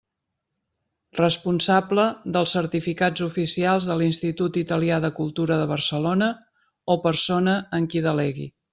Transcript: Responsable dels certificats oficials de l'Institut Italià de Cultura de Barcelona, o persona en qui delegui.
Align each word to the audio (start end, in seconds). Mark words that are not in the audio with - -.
Responsable 1.19 2.05
dels 2.37 2.55
certificats 2.57 3.25
oficials 3.27 3.91
de 3.91 3.99
l'Institut 4.01 4.59
Italià 4.65 5.01
de 5.07 5.15
Cultura 5.21 5.61
de 5.63 5.71
Barcelona, 5.77 6.35
o 6.97 7.01
persona 7.09 7.59
en 7.81 7.93
qui 7.95 8.07
delegui. 8.11 8.55